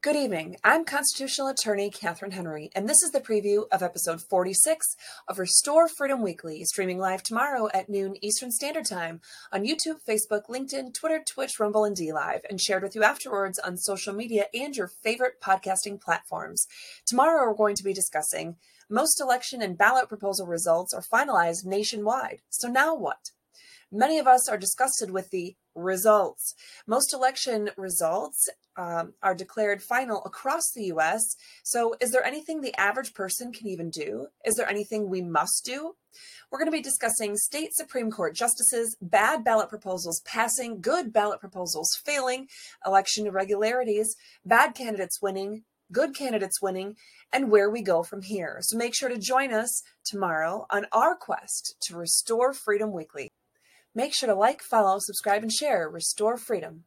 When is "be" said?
17.82-17.92, 36.76-36.82